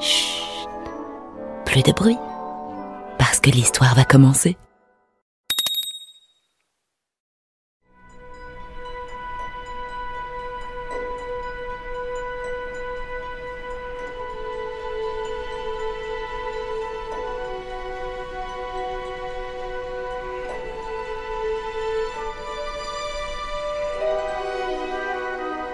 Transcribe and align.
chut, 0.00 0.68
plus 1.64 1.82
de 1.82 1.92
bruit, 1.92 2.18
parce 3.18 3.40
que 3.40 3.50
l'histoire 3.50 3.94
va 3.94 4.04
commencer. 4.04 4.56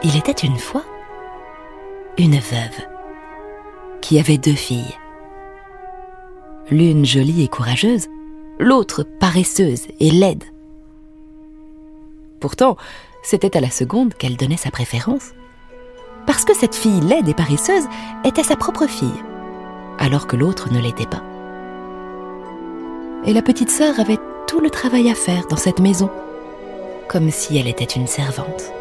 Il 0.05 0.17
était 0.17 0.33
une 0.33 0.59
fois 0.59 0.85
une 2.19 2.39
veuve 2.39 2.92
avait 4.19 4.39
deux 4.39 4.55
filles. 4.55 4.99
L'une 6.71 7.05
jolie 7.05 7.43
et 7.43 7.49
courageuse, 7.49 8.09
l'autre 8.59 9.03
paresseuse 9.03 9.87
et 10.01 10.11
laide. 10.11 10.45
Pourtant, 12.41 12.77
c'était 13.23 13.57
à 13.57 13.61
la 13.61 13.71
seconde 13.71 14.15
qu'elle 14.15 14.37
donnait 14.37 14.57
sa 14.57 14.71
préférence. 14.71 15.33
Parce 16.27 16.45
que 16.45 16.55
cette 16.55 16.75
fille 16.75 17.01
laide 17.01 17.29
et 17.29 17.35
paresseuse 17.35 17.85
était 18.25 18.43
sa 18.43 18.57
propre 18.57 18.87
fille, 18.87 19.23
alors 19.99 20.27
que 20.27 20.37
l'autre 20.37 20.73
ne 20.73 20.81
l'était 20.81 21.07
pas. 21.07 21.23
Et 23.25 23.33
la 23.33 23.43
petite 23.43 23.71
sœur 23.71 23.99
avait 24.01 24.19
tout 24.47 24.61
le 24.61 24.71
travail 24.71 25.11
à 25.11 25.15
faire 25.15 25.47
dans 25.47 25.57
cette 25.57 25.81
maison, 25.81 26.11
comme 27.09 27.31
si 27.31 27.57
elle 27.57 27.69
était 27.69 27.85
une 27.85 28.07
servante. 28.07 28.73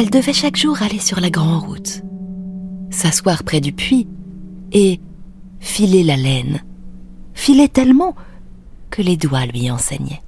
Elle 0.00 0.08
devait 0.08 0.32
chaque 0.32 0.56
jour 0.56 0.80
aller 0.80 0.98
sur 0.98 1.20
la 1.20 1.28
grande 1.28 1.62
route, 1.62 2.00
s'asseoir 2.90 3.44
près 3.44 3.60
du 3.60 3.74
puits 3.74 4.08
et 4.72 4.98
filer 5.58 6.02
la 6.02 6.16
laine. 6.16 6.62
Filer 7.34 7.68
tellement 7.68 8.16
que 8.88 9.02
les 9.02 9.18
doigts 9.18 9.44
lui 9.44 9.70
enseignaient. 9.70 10.22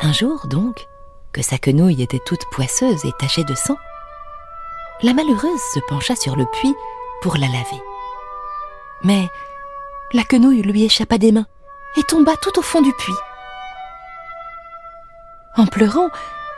Un 0.00 0.12
jour 0.14 0.46
donc, 0.48 0.88
que 1.34 1.42
sa 1.42 1.58
quenouille 1.58 2.02
était 2.02 2.22
toute 2.24 2.46
poisseuse 2.52 3.04
et 3.04 3.12
tachée 3.18 3.44
de 3.44 3.54
sang, 3.54 3.76
la 5.02 5.12
malheureuse 5.12 5.60
se 5.74 5.80
pencha 5.90 6.16
sur 6.16 6.36
le 6.36 6.46
puits 6.46 6.74
pour 7.20 7.36
la 7.36 7.48
laver. 7.48 7.82
Mais 9.04 9.28
la 10.12 10.22
quenouille 10.22 10.62
lui 10.62 10.84
échappa 10.84 11.18
des 11.18 11.32
mains 11.32 11.46
et 11.96 12.02
tomba 12.02 12.32
tout 12.36 12.58
au 12.58 12.62
fond 12.62 12.82
du 12.82 12.92
puits. 12.92 13.12
En 15.56 15.66
pleurant, 15.66 16.08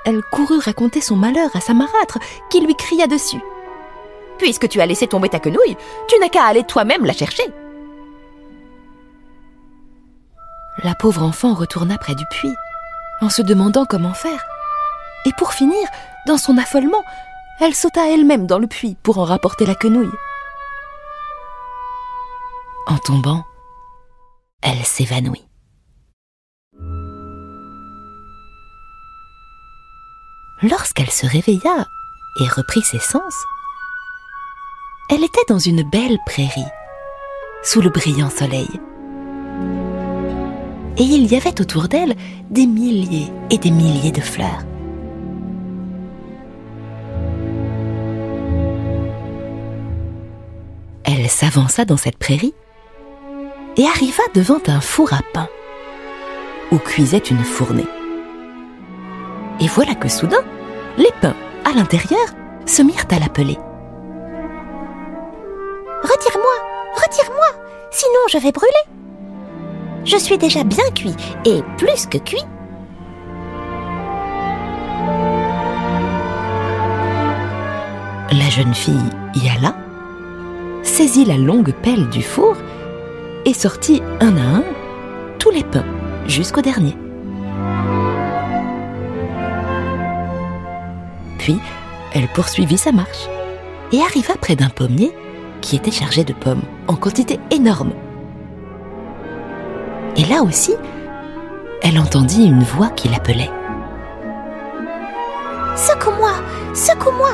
elle 0.05 0.23
courut 0.23 0.59
raconter 0.59 1.01
son 1.01 1.17
malheur 1.17 1.51
à 1.55 1.61
sa 1.61 1.75
marâtre, 1.75 2.19
qui 2.51 2.61
lui 2.61 2.75
cria 2.75 3.07
dessus. 3.07 3.41
Puisque 4.39 4.69
tu 4.69 4.81
as 4.81 4.87
laissé 4.87 5.07
tomber 5.07 5.29
ta 5.29 5.39
quenouille, 5.39 5.77
tu 6.09 6.19
n'as 6.19 6.29
qu'à 6.29 6.45
aller 6.45 6.65
toi-même 6.65 7.05
la 7.05 7.13
chercher. 7.13 7.45
La 10.83 10.95
pauvre 10.95 11.23
enfant 11.23 11.55
retourna 11.55 11.99
près 11.99 12.15
du 12.15 12.25
puits, 12.31 12.55
en 13.21 13.31
se 13.31 13.43
demandant 13.43 13.85
comment 13.85 14.15
faire. 14.15 14.45
Et 15.27 15.33
pour 15.37 15.53
finir, 15.53 15.87
dans 16.27 16.39
son 16.39 16.57
affolement, 16.57 17.03
elle 17.61 17.75
sauta 17.75 18.09
elle-même 18.09 18.47
dans 18.47 18.59
le 18.59 18.69
puits 18.69 18.97
pour 19.03 19.19
en 19.19 19.25
rapporter 19.25 19.67
la 19.67 19.75
quenouille. 19.75 20.11
En 22.89 22.97
tombant, 22.97 23.45
elle 24.63 24.83
s'évanouit. 24.83 25.47
Lorsqu'elle 30.63 31.11
se 31.11 31.27
réveilla 31.27 31.87
et 32.41 32.49
reprit 32.49 32.81
ses 32.81 32.99
sens, 32.99 33.35
elle 35.11 35.23
était 35.23 35.45
dans 35.49 35.59
une 35.59 35.83
belle 35.91 36.17
prairie, 36.25 36.65
sous 37.63 37.83
le 37.83 37.91
brillant 37.91 38.31
soleil. 38.31 38.69
Et 40.97 41.03
il 41.03 41.27
y 41.27 41.37
avait 41.37 41.61
autour 41.61 41.89
d'elle 41.89 42.17
des 42.49 42.67
milliers 42.67 43.31
et 43.51 43.59
des 43.59 43.71
milliers 43.71 44.13
de 44.13 44.23
fleurs. 44.23 44.65
Elle 51.05 51.29
s'avança 51.29 51.85
dans 51.85 51.99
cette 51.99 52.19
prairie 52.19 52.55
et 53.79 53.87
arriva 53.87 54.25
devant 54.35 54.61
un 54.67 54.81
four 54.81 55.13
à 55.15 55.21
pain 55.33 55.49
où 56.71 56.79
cuisait 56.79 57.19
une 57.19 57.45
fournée. 57.45 57.87
Et 59.61 59.69
voilà 59.69 59.95
que 59.95 60.09
soudain, 60.09 60.43
les 60.99 61.13
pains 61.23 61.37
à 61.65 61.73
l'intérieur 61.75 62.27
se 62.67 62.83
mirent 62.83 63.07
à 63.11 63.19
l'appeler. 63.19 63.57
Retire-moi, 66.03 66.57
retire-moi, 66.95 67.47
sinon 67.91 68.21
je 68.31 68.39
vais 68.39 68.53
brûler. 68.53 68.73
Je 70.05 70.17
suis 70.17 70.39
déjà 70.39 70.65
bien 70.65 70.85
cuit 70.95 71.17
et 71.45 71.63
plus 71.77 72.07
que 72.07 72.19
cuit. 72.19 72.45
La 78.31 78.51
jeune 78.51 78.75
fille 78.75 78.95
y 79.35 79.49
alla, 79.49 79.75
saisit 80.83 81.25
la 81.25 81.39
longue 81.39 81.73
pelle 81.83 82.09
du 82.09 82.23
four 82.23 82.57
et 83.45 83.55
sortit 83.55 84.03
un 84.21 84.37
à 84.37 84.57
un 84.59 84.65
tous 85.39 85.51
les 85.51 85.65
pains 85.65 85.85
jusqu'au 86.27 86.61
dernier. 86.61 86.97
Puis, 91.39 91.59
elle 92.13 92.29
poursuivit 92.29 92.79
sa 92.79 92.93
marche 92.93 93.29
et 93.93 94.01
arriva 94.03 94.35
près 94.37 94.57
d'un 94.57 94.69
pommier 94.69 95.13
qui 95.61 95.77
était 95.77 95.91
chargé 95.91 96.25
de 96.25 96.33
pommes 96.33 96.63
en 96.87 96.97
quantité 96.97 97.39
énorme. 97.51 97.93
Et 100.17 100.25
là 100.25 100.43
aussi, 100.43 100.75
elle 101.83 101.99
entendit 101.99 102.45
une 102.45 102.63
voix 102.63 102.89
qui 102.89 103.09
l'appelait. 103.09 103.51
Secoue-moi, 105.77 106.33
secoue-moi. 106.75 107.31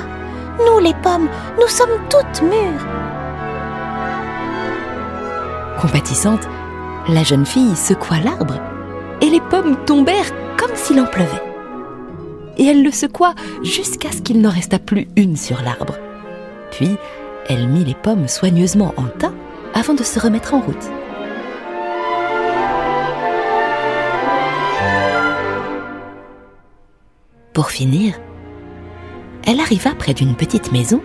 Nous 0.67 0.79
les 0.79 0.95
pommes, 1.03 1.29
nous 1.61 1.69
sommes 1.69 1.99
toutes 2.09 2.43
mûres. 2.43 3.04
Compatissante, 5.81 6.49
la 7.09 7.23
jeune 7.23 7.47
fille 7.47 7.77
secoua 7.77 8.21
l'arbre 8.21 8.61
et 9.21 9.29
les 9.29 9.41
pommes 9.41 9.77
tombèrent 9.85 10.33
comme 10.57 10.75
s'il 10.75 11.01
en 11.01 11.07
pleuvait. 11.07 11.43
Et 12.57 12.65
elle 12.67 12.83
le 12.83 12.93
secoua 12.93 13.35
jusqu'à 13.63 14.13
ce 14.13 14.23
qu'il 14.23 14.41
n'en 14.41 14.51
restât 14.51 14.79
plus 14.79 15.09
une 15.17 15.37
sur 15.37 15.61
l'arbre. 15.63 15.97
Puis, 16.71 16.97
elle 17.49 17.69
mit 17.69 17.85
les 17.85 17.95
pommes 17.95 18.29
soigneusement 18.29 18.95
en 18.97 19.05
tas 19.05 19.33
avant 19.75 19.95
de 19.95 20.05
se 20.05 20.21
remettre 20.21 20.55
en 20.55 20.61
route. 20.61 20.91
Pour 27.53 27.71
finir, 27.71 28.15
elle 29.47 29.61
arriva 29.61 29.91
près 29.95 30.15
d'une 30.15 30.35
petite 30.35 30.73
maison 30.73 31.01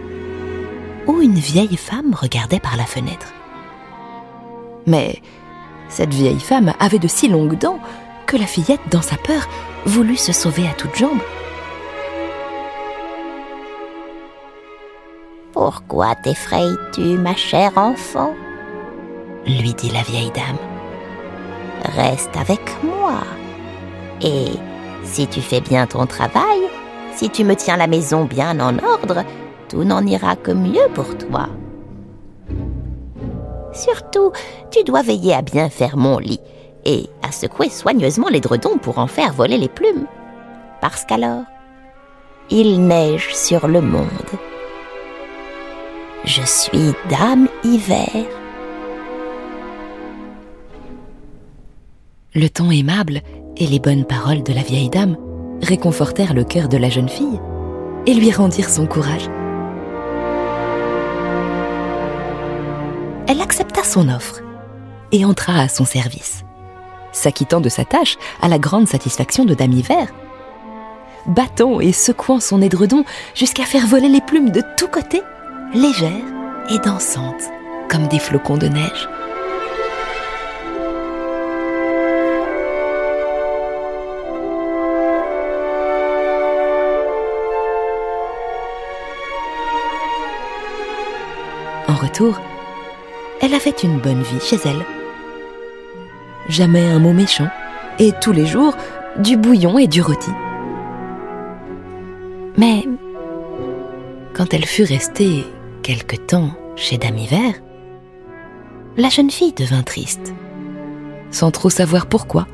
où 1.07 1.21
une 1.21 1.35
vieille 1.35 1.77
femme 1.77 2.13
regardait 2.13 2.59
par 2.59 2.77
la 2.77 2.85
fenêtre. 2.85 3.33
Mais 4.89 5.21
cette 5.87 6.13
vieille 6.13 6.39
femme 6.39 6.73
avait 6.79 6.97
de 6.97 7.07
si 7.07 7.29
longues 7.29 7.57
dents 7.57 7.79
que 8.25 8.37
la 8.37 8.47
fillette, 8.47 8.81
dans 8.89 9.03
sa 9.03 9.17
peur, 9.17 9.47
voulut 9.85 10.17
se 10.17 10.33
sauver 10.33 10.67
à 10.67 10.73
toutes 10.73 10.95
jambes. 10.95 11.21
Pourquoi 15.53 16.15
t'effrayes-tu, 16.15 17.17
ma 17.17 17.35
chère 17.35 17.77
enfant? 17.77 18.33
lui 19.45 19.73
dit 19.73 19.91
la 19.91 20.01
vieille 20.01 20.31
dame. 20.31 20.57
Reste 21.95 22.35
avec 22.35 22.61
moi. 22.83 23.21
Et 24.21 24.53
si 25.03 25.27
tu 25.27 25.39
fais 25.39 25.61
bien 25.61 25.85
ton 25.85 26.07
travail, 26.07 26.61
si 27.15 27.29
tu 27.29 27.43
me 27.43 27.55
tiens 27.55 27.77
la 27.77 27.87
maison 27.87 28.25
bien 28.25 28.59
en 28.59 28.77
ordre, 28.79 29.23
tout 29.69 29.83
n'en 29.83 30.05
ira 30.05 30.35
que 30.35 30.51
mieux 30.51 30.89
pour 30.93 31.15
toi. 31.17 31.47
Surtout, 33.73 34.31
tu 34.71 34.83
dois 34.83 35.01
veiller 35.01 35.33
à 35.33 35.41
bien 35.41 35.69
faire 35.69 35.97
mon 35.97 36.17
lit 36.17 36.41
et 36.85 37.07
à 37.21 37.31
secouer 37.31 37.69
soigneusement 37.69 38.29
l'édredon 38.29 38.77
pour 38.77 38.99
en 38.99 39.07
faire 39.07 39.33
voler 39.33 39.57
les 39.57 39.69
plumes. 39.69 40.05
Parce 40.81 41.05
qu'alors, 41.05 41.43
il 42.49 42.85
neige 42.87 43.33
sur 43.35 43.67
le 43.67 43.81
monde. 43.81 44.07
Je 46.25 46.41
suis 46.41 46.93
Dame 47.09 47.47
Hiver. 47.63 48.25
Le 52.33 52.47
ton 52.47 52.69
aimable 52.71 53.21
et 53.57 53.67
les 53.67 53.79
bonnes 53.79 54.05
paroles 54.05 54.43
de 54.43 54.53
la 54.53 54.61
vieille 54.61 54.89
dame 54.89 55.17
réconfortèrent 55.61 56.33
le 56.33 56.43
cœur 56.43 56.69
de 56.69 56.77
la 56.77 56.89
jeune 56.89 57.09
fille 57.09 57.39
et 58.05 58.13
lui 58.13 58.31
rendirent 58.31 58.69
son 58.69 58.87
courage. 58.87 59.29
Elle 63.29 63.41
accepta 63.41 63.83
son 63.83 64.09
offre 64.09 64.41
et 65.11 65.23
entra 65.23 65.53
à 65.59 65.67
son 65.67 65.85
service, 65.85 66.43
s'acquittant 67.11 67.61
de 67.61 67.69
sa 67.69 67.85
tâche 67.85 68.17
à 68.41 68.47
la 68.47 68.57
grande 68.57 68.87
satisfaction 68.87 69.45
de 69.45 69.53
Dame 69.53 69.73
Hiver, 69.73 70.07
battant 71.27 71.79
et 71.79 71.91
secouant 71.91 72.39
son 72.39 72.59
édredon 72.59 73.05
jusqu'à 73.35 73.65
faire 73.65 73.85
voler 73.85 74.09
les 74.09 74.21
plumes 74.21 74.49
de 74.49 74.63
tous 74.77 74.87
côtés, 74.87 75.21
légères 75.75 76.09
et 76.71 76.79
dansantes 76.79 77.51
comme 77.87 78.07
des 78.07 78.17
flocons 78.17 78.57
de 78.57 78.67
neige. 78.67 79.07
En 91.87 91.93
retour, 91.93 92.39
avait 93.59 93.75
une 93.83 93.99
bonne 93.99 94.21
vie 94.21 94.39
chez 94.39 94.57
elle. 94.63 94.85
Jamais 96.47 96.87
un 96.89 96.99
mot 96.99 97.11
méchant, 97.11 97.49
et 97.99 98.13
tous 98.21 98.31
les 98.31 98.45
jours, 98.45 98.73
du 99.17 99.35
bouillon 99.35 99.77
et 99.77 99.87
du 99.87 100.01
rôti. 100.01 100.31
Mais 102.57 102.87
quand 104.33 104.53
elle 104.53 104.65
fut 104.65 104.83
restée 104.83 105.45
quelque 105.83 106.15
temps 106.15 106.51
chez 106.77 106.97
Dame 106.97 107.17
la 108.95 109.09
jeune 109.09 109.29
fille 109.29 109.53
devint 109.53 109.83
triste, 109.83 110.33
sans 111.29 111.51
trop 111.51 111.69
savoir 111.69 112.07
pourquoi, 112.07 112.47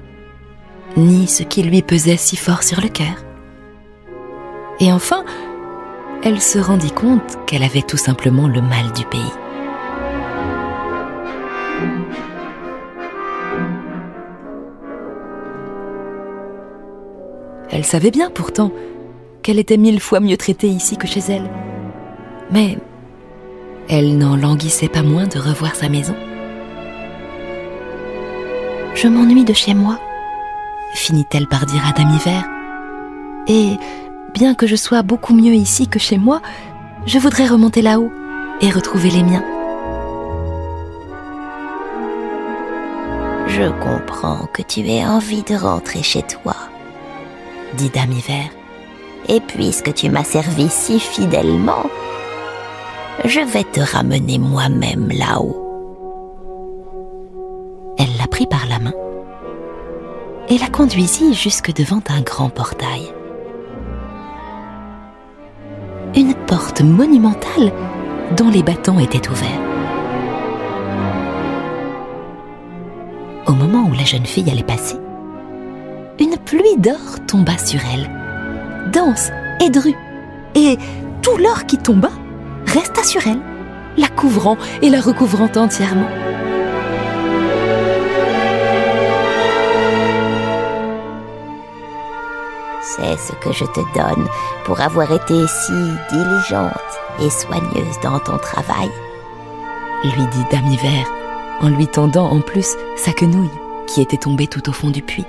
ni 0.97 1.27
ce 1.27 1.43
qui 1.43 1.61
lui 1.61 1.83
pesait 1.83 2.17
si 2.17 2.35
fort 2.35 2.63
sur 2.63 2.81
le 2.81 2.89
cœur. 2.89 3.15
Et 4.79 4.91
enfin, 4.91 5.23
elle 6.23 6.41
se 6.41 6.57
rendit 6.57 6.91
compte 6.91 7.37
qu'elle 7.45 7.63
avait 7.63 7.83
tout 7.83 7.97
simplement 7.97 8.47
le 8.47 8.61
mal 8.61 8.91
du 8.95 9.05
pays. 9.05 9.44
Elle 17.71 17.85
savait 17.85 18.11
bien 18.11 18.29
pourtant 18.29 18.71
qu'elle 19.41 19.59
était 19.59 19.77
mille 19.77 19.99
fois 19.99 20.19
mieux 20.19 20.37
traitée 20.37 20.67
ici 20.67 20.97
que 20.97 21.07
chez 21.07 21.21
elle. 21.29 21.49
Mais 22.51 22.77
elle 23.89 24.17
n'en 24.17 24.35
languissait 24.35 24.87
pas 24.87 25.03
moins 25.03 25.27
de 25.27 25.39
revoir 25.39 25.75
sa 25.75 25.89
maison. 25.89 26.15
Je 28.95 29.07
m'ennuie 29.07 29.43
de 29.43 29.53
chez 29.53 29.73
moi, 29.73 29.99
finit-elle 30.93 31.47
par 31.47 31.65
dire 31.65 31.85
à 31.87 31.91
Dame 31.91 32.15
Hiver. 32.15 32.43
Et 33.47 33.77
bien 34.33 34.55
que 34.55 34.67
je 34.67 34.75
sois 34.75 35.03
beaucoup 35.03 35.35
mieux 35.35 35.53
ici 35.53 35.87
que 35.87 35.99
chez 35.99 36.17
moi, 36.17 36.41
je 37.05 37.19
voudrais 37.19 37.45
remonter 37.45 37.81
là-haut 37.81 38.11
et 38.61 38.71
retrouver 38.71 39.09
les 39.09 39.23
miens. 39.23 39.43
Je 43.47 43.69
comprends 43.79 44.47
que 44.53 44.61
tu 44.61 44.81
aies 44.81 45.05
envie 45.05 45.43
de 45.43 45.55
rentrer 45.55 46.01
chez 46.01 46.23
toi, 46.23 46.55
dit 47.73 47.89
Dame 47.89 48.11
Hiver. 48.11 48.49
Et 49.27 49.39
puisque 49.39 49.93
tu 49.93 50.09
m'as 50.09 50.23
servi 50.23 50.69
si 50.69 50.99
fidèlement, 50.99 51.89
je 53.23 53.39
vais 53.39 53.63
te 53.63 53.79
ramener 53.79 54.37
moi-même 54.37 55.09
là-haut. 55.09 55.61
Elle 57.97 58.17
la 58.19 58.27
prit 58.27 58.45
par 58.45 58.65
la 58.67 58.79
main 58.79 58.93
et 60.49 60.57
la 60.57 60.67
conduisit 60.67 61.33
jusque 61.33 61.73
devant 61.73 62.01
un 62.09 62.21
grand 62.21 62.49
portail. 62.49 63.11
Une 66.15 66.35
porte 66.47 66.81
monumentale 66.81 67.71
dont 68.37 68.49
les 68.49 68.63
battants 68.63 68.99
étaient 68.99 69.27
ouverts. 69.29 69.61
Au 73.47 73.53
moment 73.53 73.87
où 73.89 73.93
la 73.93 74.05
jeune 74.05 74.25
fille 74.25 74.49
allait 74.49 74.63
passer, 74.63 74.97
une 76.19 76.37
pluie 76.37 76.77
d'or 76.77 77.19
tomba 77.27 77.57
sur 77.57 77.79
elle, 77.93 78.09
dense 78.91 79.29
et 79.61 79.69
drue, 79.69 79.95
et 80.55 80.77
tout 81.21 81.37
l'or 81.37 81.65
qui 81.65 81.77
tomba 81.77 82.09
resta 82.65 83.03
sur 83.03 83.25
elle, 83.27 83.41
la 83.97 84.07
couvrant 84.07 84.57
et 84.81 84.89
la 84.89 85.01
recouvrant 85.01 85.49
entièrement. 85.55 86.09
C'est 92.81 93.17
ce 93.17 93.33
que 93.33 93.51
je 93.51 93.65
te 93.65 93.81
donne 93.97 94.27
pour 94.63 94.79
avoir 94.79 95.11
été 95.11 95.45
si 95.47 95.73
diligente 96.11 96.71
et 97.21 97.29
soigneuse 97.29 97.99
dans 98.03 98.19
ton 98.19 98.37
travail, 98.37 98.89
lui 100.03 100.25
dit 100.31 100.45
Dame 100.51 100.71
Hiver 100.71 101.05
en 101.61 101.69
lui 101.69 101.87
tendant 101.87 102.29
en 102.29 102.41
plus 102.41 102.75
sa 102.95 103.11
quenouille 103.11 103.49
qui 103.87 104.01
était 104.01 104.17
tombée 104.17 104.47
tout 104.47 104.69
au 104.69 104.73
fond 104.73 104.89
du 104.89 105.01
puits. 105.01 105.25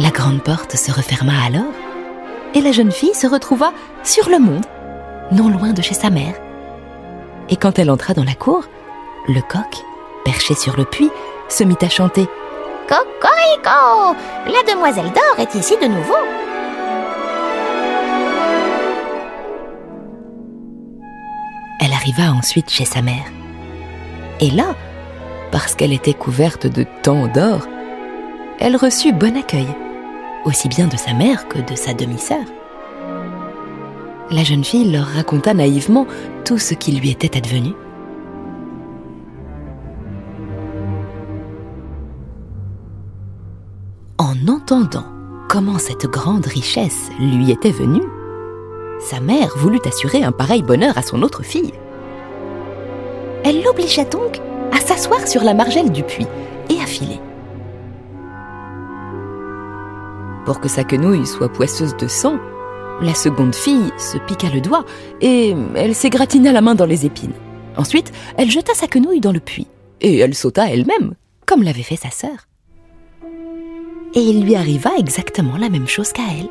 La 0.00 0.08
grande 0.08 0.42
porte 0.42 0.76
se 0.76 0.90
referma 0.90 1.34
alors 1.46 1.74
et 2.54 2.62
la 2.62 2.72
jeune 2.72 2.90
fille 2.90 3.14
se 3.14 3.26
retrouva 3.26 3.74
sur 4.02 4.30
le 4.30 4.38
monde, 4.38 4.64
non 5.30 5.50
loin 5.50 5.74
de 5.74 5.82
chez 5.82 5.92
sa 5.92 6.08
mère. 6.08 6.34
Et 7.50 7.56
quand 7.56 7.78
elle 7.78 7.90
entra 7.90 8.14
dans 8.14 8.24
la 8.24 8.32
cour, 8.32 8.64
le 9.28 9.42
coq, 9.42 9.84
perché 10.24 10.54
sur 10.54 10.78
le 10.78 10.86
puits, 10.86 11.10
se 11.50 11.64
mit 11.64 11.76
à 11.82 11.90
chanter 11.90 12.26
Cocorico 12.88 14.16
La 14.46 14.72
demoiselle 14.72 15.12
d'or 15.12 15.38
est 15.38 15.54
ici 15.54 15.76
de 15.82 15.86
nouveau. 15.86 16.16
Elle 21.78 21.92
arriva 21.92 22.32
ensuite 22.32 22.70
chez 22.70 22.86
sa 22.86 23.02
mère. 23.02 23.26
Et 24.40 24.50
là, 24.50 24.74
parce 25.50 25.74
qu'elle 25.74 25.92
était 25.92 26.14
couverte 26.14 26.66
de 26.66 26.86
tant 27.02 27.26
d'or, 27.26 27.68
elle 28.60 28.76
reçut 28.76 29.12
bon 29.12 29.36
accueil, 29.36 29.68
aussi 30.44 30.68
bien 30.68 30.86
de 30.86 30.96
sa 30.96 31.12
mère 31.12 31.48
que 31.48 31.58
de 31.58 31.74
sa 31.74 31.94
demi-sœur. 31.94 32.44
La 34.30 34.44
jeune 34.44 34.64
fille 34.64 34.90
leur 34.90 35.06
raconta 35.06 35.54
naïvement 35.54 36.06
tout 36.44 36.58
ce 36.58 36.74
qui 36.74 36.92
lui 36.92 37.10
était 37.10 37.36
advenu. 37.36 37.72
En 44.18 44.48
entendant 44.48 45.06
comment 45.48 45.78
cette 45.78 46.06
grande 46.06 46.46
richesse 46.46 47.10
lui 47.18 47.50
était 47.50 47.72
venue, 47.72 48.02
sa 49.00 49.18
mère 49.18 49.48
voulut 49.56 49.80
assurer 49.84 50.22
un 50.22 50.30
pareil 50.30 50.62
bonheur 50.62 50.96
à 50.96 51.02
son 51.02 51.22
autre 51.22 51.42
fille. 51.42 51.72
Elle 53.44 53.62
l'obligea 53.62 54.04
donc 54.04 54.40
à 54.72 54.80
s'asseoir 54.80 55.26
sur 55.26 55.42
la 55.42 55.54
margelle 55.54 55.90
du 55.90 56.02
puits 56.04 56.26
et 56.68 56.80
à 56.80 56.86
filer. 56.86 57.18
Pour 60.44 60.60
que 60.60 60.68
sa 60.68 60.84
quenouille 60.84 61.26
soit 61.26 61.52
poisseuse 61.52 61.96
de 61.96 62.08
sang, 62.08 62.38
la 63.00 63.14
seconde 63.14 63.54
fille 63.54 63.92
se 63.98 64.18
piqua 64.18 64.48
le 64.50 64.60
doigt 64.60 64.84
et 65.20 65.54
elle 65.74 65.94
s'égratigna 65.94 66.52
la 66.52 66.60
main 66.60 66.74
dans 66.74 66.86
les 66.86 67.06
épines. 67.06 67.32
Ensuite, 67.76 68.12
elle 68.36 68.50
jeta 68.50 68.74
sa 68.74 68.86
quenouille 68.86 69.20
dans 69.20 69.32
le 69.32 69.40
puits 69.40 69.68
et 70.00 70.18
elle 70.18 70.34
sauta 70.34 70.68
elle-même, 70.70 71.14
comme 71.46 71.62
l'avait 71.62 71.82
fait 71.82 71.96
sa 71.96 72.10
sœur. 72.10 72.48
Et 74.14 74.20
il 74.20 74.44
lui 74.44 74.56
arriva 74.56 74.90
exactement 74.98 75.56
la 75.56 75.68
même 75.68 75.86
chose 75.86 76.12
qu'à 76.12 76.22
elle. 76.38 76.48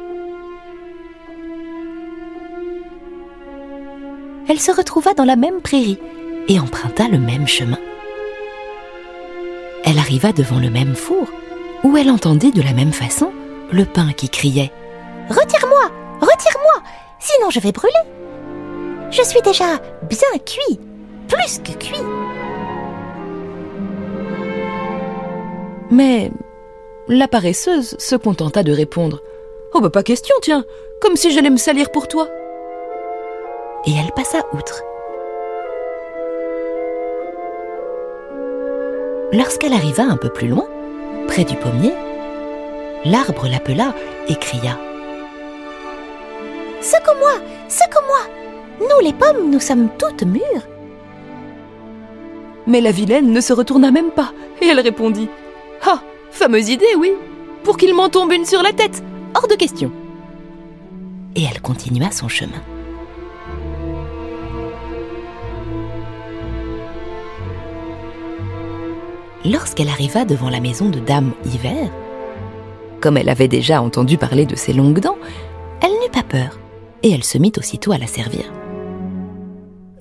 Elle 4.47 4.59
se 4.59 4.71
retrouva 4.71 5.13
dans 5.13 5.25
la 5.25 5.35
même 5.35 5.61
prairie 5.61 5.99
et 6.47 6.59
emprunta 6.59 7.07
le 7.07 7.19
même 7.19 7.47
chemin. 7.47 7.77
Elle 9.83 9.99
arriva 9.99 10.31
devant 10.31 10.59
le 10.59 10.69
même 10.69 10.95
four, 10.95 11.27
où 11.83 11.95
elle 11.97 12.09
entendit 12.09 12.51
de 12.51 12.61
la 12.61 12.73
même 12.73 12.91
façon 12.91 13.31
le 13.71 13.85
pain 13.85 14.11
qui 14.15 14.29
criait⁇ 14.29 14.71
Retire-moi 15.33 15.91
Retire-moi 16.21 16.83
Sinon 17.19 17.49
je 17.49 17.59
vais 17.59 17.71
brûler!⁇ 17.71 17.93
Je 19.11 19.23
suis 19.23 19.41
déjà 19.41 19.77
bien 20.03 20.39
cuit, 20.45 20.79
plus 21.27 21.59
que 21.59 21.77
cuit. 21.77 22.03
Mais 25.91 26.31
la 27.07 27.27
paresseuse 27.27 27.95
se 27.97 28.15
contenta 28.15 28.63
de 28.63 28.71
répondre⁇ 28.71 29.17
Oh 29.73 29.81
bah 29.81 29.89
pas 29.89 30.03
question, 30.03 30.35
tiens, 30.41 30.65
comme 31.01 31.15
si 31.15 31.31
j'allais 31.31 31.49
me 31.49 31.57
salir 31.57 31.91
pour 31.91 32.07
toi!⁇ 32.07 32.25
et 33.85 33.91
elle 33.91 34.11
passa 34.13 34.39
outre. 34.53 34.83
Lorsqu'elle 39.31 39.73
arriva 39.73 40.03
un 40.03 40.17
peu 40.17 40.29
plus 40.29 40.47
loin, 40.47 40.67
près 41.27 41.43
du 41.43 41.55
pommier, 41.55 41.93
l'arbre 43.05 43.47
l'appela 43.47 43.93
et 44.27 44.35
cria 44.35 44.77
Secoue-moi 46.81 47.33
Secoue-moi. 47.67 48.19
Nous 48.79 49.05
les 49.05 49.13
pommes, 49.13 49.51
nous 49.51 49.59
sommes 49.59 49.89
toutes 49.97 50.23
mûres. 50.23 50.67
Mais 52.67 52.81
la 52.81 52.91
vilaine 52.91 53.31
ne 53.31 53.41
se 53.41 53.53
retourna 53.53 53.91
même 53.91 54.11
pas, 54.11 54.31
et 54.61 54.67
elle 54.67 54.79
répondit 54.79 55.29
Ah 55.85 56.01
Fameuse 56.31 56.69
idée, 56.69 56.95
oui. 56.97 57.11
Pour 57.63 57.77
qu'il 57.77 57.93
m'en 57.93 58.09
tombe 58.09 58.31
une 58.31 58.45
sur 58.45 58.63
la 58.63 58.71
tête. 58.71 59.03
Hors 59.35 59.47
de 59.47 59.55
question 59.55 59.91
Et 61.35 61.43
elle 61.43 61.61
continua 61.61 62.11
son 62.11 62.27
chemin. 62.27 62.61
Lorsqu'elle 69.45 69.89
arriva 69.89 70.25
devant 70.25 70.49
la 70.49 70.59
maison 70.59 70.89
de 70.89 70.99
Dame 70.99 71.31
Hiver, 71.45 71.89
comme 72.99 73.17
elle 73.17 73.29
avait 73.29 73.47
déjà 73.47 73.81
entendu 73.81 74.17
parler 74.17 74.45
de 74.45 74.55
ses 74.55 74.73
longues 74.73 74.99
dents, 74.99 75.17
elle 75.81 75.91
n'eut 75.91 76.11
pas 76.11 76.23
peur, 76.23 76.59
et 77.03 77.11
elle 77.11 77.23
se 77.23 77.37
mit 77.37 77.53
aussitôt 77.57 77.91
à 77.91 77.97
la 77.97 78.07
servir. 78.07 78.51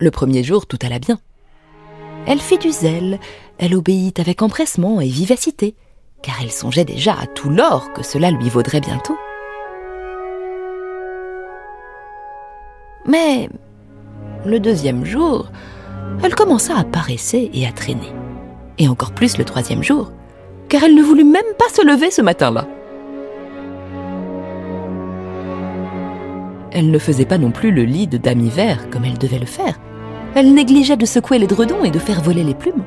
Le 0.00 0.11
premier 0.11 0.43
jour, 0.43 0.67
tout 0.67 0.78
alla 0.83 0.99
bien. 0.99 1.19
Elle 2.26 2.40
fit 2.40 2.59
du 2.59 2.71
zèle, 2.71 3.19
elle 3.59 3.75
obéit 3.75 4.21
avec 4.21 4.43
empressement 4.43 5.00
et 5.00 5.09
vivacité, 5.09 5.75
car 6.23 6.37
elle 6.43 6.50
songeait 6.50 6.85
déjà 6.85 7.12
à 7.12 7.26
tout 7.26 7.50
l'or 7.50 7.93
que 7.93 8.02
cela 8.02 8.31
lui 8.31 8.49
vaudrait 8.49 8.81
bientôt. 8.81 9.17
Mais 13.07 13.49
le 14.45 14.61
deuxième 14.61 15.05
jour, 15.05 15.50
elle 16.23 16.35
commença 16.35 16.76
à 16.76 16.85
paresser 16.85 17.50
et 17.55 17.67
à 17.67 17.73
traîner. 17.73 18.12
Et 18.78 18.88
encore 18.88 19.12
plus 19.12 19.38
le 19.38 19.45
troisième 19.45 19.83
jour, 19.83 20.12
car 20.69 20.85
elle 20.85 20.95
ne 20.95 21.02
voulut 21.02 21.25
même 21.25 21.43
pas 21.59 21.69
se 21.75 21.85
lever 21.85 22.11
ce 22.11 22.23
matin-là. 22.23 22.67
Elle 26.78 26.92
ne 26.92 26.99
faisait 27.00 27.25
pas 27.25 27.38
non 27.38 27.50
plus 27.50 27.73
le 27.73 27.82
lit 27.82 28.06
de 28.06 28.18
Dame 28.18 28.38
Hiver 28.38 28.88
comme 28.88 29.04
elle 29.04 29.18
devait 29.18 29.40
le 29.40 29.47
faire. 29.47 29.80
Elle 30.37 30.54
négligeait 30.54 30.97
de 30.97 31.06
secouer 31.06 31.40
les 31.40 31.49
dredons 31.49 31.82
et 31.82 31.90
de 31.90 31.99
faire 31.99 32.23
voler 32.23 32.44
les 32.44 32.54
plumes. 32.54 32.85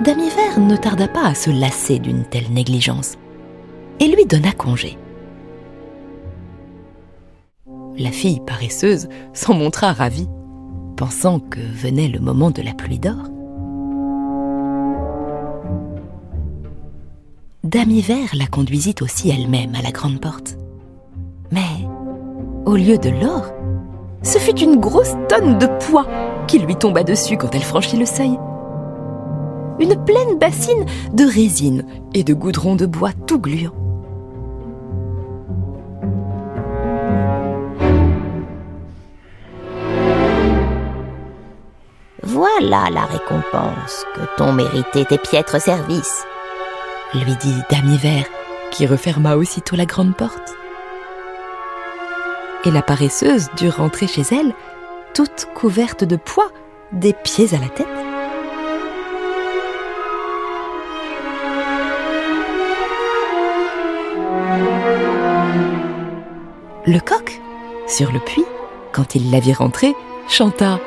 Dame 0.00 0.20
Hiver 0.20 0.60
ne 0.60 0.76
tarda 0.76 1.08
pas 1.08 1.26
à 1.26 1.34
se 1.34 1.50
lasser 1.50 1.98
d'une 1.98 2.22
telle 2.22 2.52
négligence 2.52 3.16
et 3.98 4.06
lui 4.06 4.26
donna 4.26 4.52
congé. 4.52 4.96
La 7.96 8.10
fille 8.10 8.40
paresseuse 8.44 9.08
s'en 9.32 9.54
montra 9.54 9.92
ravie, 9.92 10.28
pensant 10.96 11.38
que 11.38 11.60
venait 11.60 12.08
le 12.08 12.18
moment 12.18 12.50
de 12.50 12.60
la 12.60 12.74
pluie 12.74 12.98
d'or. 12.98 13.30
Dame 17.62 17.90
Hiver 17.90 18.30
la 18.34 18.46
conduisit 18.46 18.96
aussi 19.00 19.30
elle-même 19.30 19.76
à 19.76 19.82
la 19.82 19.92
grande 19.92 20.20
porte. 20.20 20.56
Mais, 21.52 21.60
au 22.66 22.74
lieu 22.74 22.98
de 22.98 23.10
l'or, 23.10 23.52
ce 24.24 24.38
fut 24.38 24.58
une 24.58 24.80
grosse 24.80 25.14
tonne 25.28 25.58
de 25.58 25.66
poids 25.86 26.06
qui 26.48 26.58
lui 26.58 26.74
tomba 26.74 27.04
dessus 27.04 27.36
quand 27.36 27.54
elle 27.54 27.62
franchit 27.62 27.96
le 27.96 28.06
seuil. 28.06 28.36
Une 29.78 29.96
pleine 30.04 30.38
bassine 30.40 30.84
de 31.12 31.24
résine 31.24 31.84
et 32.12 32.24
de 32.24 32.34
goudron 32.34 32.74
de 32.74 32.86
bois 32.86 33.12
tout 33.26 33.38
gluant. 33.38 33.83
Voilà 42.56 42.88
la 42.90 43.04
récompense 43.04 44.06
que 44.14 44.20
t'ont 44.36 44.52
mérité 44.52 45.04
tes 45.04 45.18
piètres 45.18 45.60
services, 45.60 46.24
lui 47.12 47.34
dit 47.40 47.54
Dame 47.68 47.92
Hiver, 47.92 48.24
qui 48.70 48.86
referma 48.86 49.36
aussitôt 49.36 49.74
la 49.74 49.86
grande 49.86 50.16
porte. 50.16 50.54
Et 52.64 52.70
la 52.70 52.82
paresseuse 52.82 53.50
dut 53.56 53.70
rentrer 53.70 54.06
chez 54.06 54.22
elle, 54.30 54.54
toute 55.14 55.48
couverte 55.54 56.04
de 56.04 56.14
poids, 56.14 56.50
des 56.92 57.12
pieds 57.12 57.54
à 57.54 57.58
la 57.58 57.68
tête. 57.68 57.86
Le 66.86 66.98
coq, 67.00 67.40
sur 67.88 68.12
le 68.12 68.20
puits, 68.20 68.46
quand 68.92 69.16
il 69.16 69.32
la 69.32 69.40
vit 69.40 69.54
rentrer, 69.54 69.94
chanta 70.28 70.78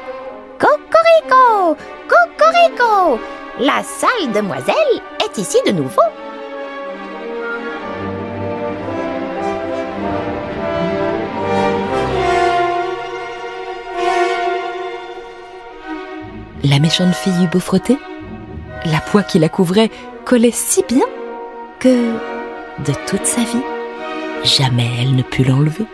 Cocorico 1.21 1.77
Cocorico 2.07 3.19
La 3.59 3.81
sale 3.83 4.31
demoiselle 4.33 4.75
est 5.23 5.37
ici 5.37 5.57
de 5.65 5.71
nouveau. 5.71 6.01
La 16.63 16.79
méchante 16.79 17.13
fille 17.15 17.43
eut 17.43 17.47
beau 17.47 17.59
frotter, 17.59 17.97
la 18.85 18.99
poix 18.99 19.23
qui 19.23 19.39
la 19.39 19.49
couvrait 19.49 19.89
collait 20.25 20.51
si 20.51 20.83
bien 20.87 21.05
que, 21.79 22.11
de 22.85 22.93
toute 23.07 23.25
sa 23.25 23.41
vie, 23.41 23.63
jamais 24.43 24.89
elle 25.01 25.15
ne 25.15 25.23
put 25.23 25.43
l'enlever. 25.43 25.85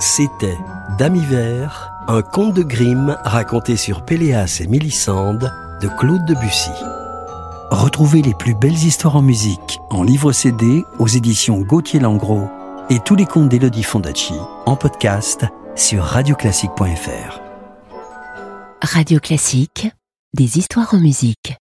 C'était 0.00 0.56
Dame 0.96 1.14
Hiver, 1.14 1.92
un 2.08 2.22
conte 2.22 2.54
de 2.54 2.62
Grimm 2.62 3.18
raconté 3.22 3.76
sur 3.76 4.02
Péléas 4.02 4.62
et 4.64 4.66
Mélissande 4.66 5.52
de 5.82 5.88
Claude 5.88 6.24
Debussy. 6.24 6.70
Retrouvez 7.70 8.22
les 8.22 8.32
plus 8.32 8.54
belles 8.54 8.72
histoires 8.72 9.16
en 9.16 9.22
musique 9.22 9.78
en 9.90 10.02
livre 10.02 10.32
CD 10.32 10.84
aux 10.98 11.06
éditions 11.06 11.60
Gauthier 11.60 12.00
Langros 12.00 12.48
et 12.88 12.98
tous 13.00 13.14
les 13.14 13.26
contes 13.26 13.50
d'Elodie 13.50 13.82
Fondacci 13.82 14.32
en 14.64 14.74
podcast 14.74 15.44
sur 15.76 16.02
radioclassique.fr. 16.02 17.40
Radio 18.80 19.20
Classique, 19.20 19.90
des 20.32 20.56
histoires 20.56 20.94
en 20.94 20.98
musique. 20.98 21.59